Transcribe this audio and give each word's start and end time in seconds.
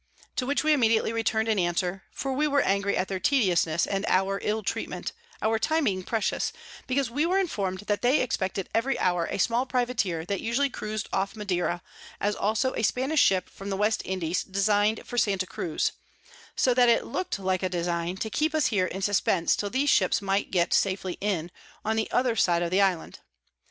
To 0.37 0.47
which 0.47 0.63
we 0.63 0.73
immediately 0.73 1.13
return'd 1.13 1.47
an 1.47 1.59
Answer; 1.59 2.05
for 2.11 2.33
we 2.33 2.47
were 2.47 2.61
angry 2.63 2.97
at 2.97 3.07
their 3.07 3.19
Tediousness 3.19 3.85
and 3.85 4.03
our 4.07 4.39
ill 4.41 4.63
Treatment, 4.63 5.11
our 5.43 5.59
time 5.59 5.83
being 5.83 6.01
precious, 6.01 6.51
because 6.87 7.11
we 7.11 7.23
were 7.27 7.37
inform'd 7.37 7.81
that 7.81 8.01
they 8.01 8.19
expected 8.21 8.67
every 8.73 8.97
hour 8.97 9.27
a 9.29 9.37
small 9.37 9.67
Privateer 9.67 10.25
that 10.25 10.41
usually 10.41 10.71
cruis'd 10.71 11.07
off 11.13 11.33
of 11.33 11.37
Madera, 11.37 11.83
as 12.19 12.33
also 12.35 12.73
a 12.73 12.81
Spanish 12.81 13.21
Ship 13.21 13.47
from 13.47 13.69
the 13.69 13.77
West 13.77 14.01
Indies 14.03 14.43
design'd 14.43 15.05
for 15.05 15.19
Santa 15.19 15.45
Cruz: 15.45 15.91
So 16.55 16.73
that 16.73 16.89
it 16.89 17.05
look'd 17.05 17.37
like 17.37 17.61
a 17.61 17.69
Design, 17.69 18.17
to 18.17 18.31
keep 18.31 18.55
us 18.55 18.65
here 18.73 18.87
in 18.87 19.03
suspence 19.03 19.55
till 19.55 19.69
these 19.69 19.91
Ships 19.91 20.19
might 20.19 20.49
get 20.49 20.73
safely 20.73 21.19
in, 21.21 21.51
on 21.85 21.95
the 21.95 22.09
other 22.09 22.35
side 22.35 22.63
of 22.63 22.71
the 22.71 22.81
Island. 22.81 23.19